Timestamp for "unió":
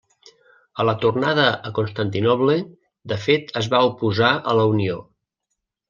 4.77-5.03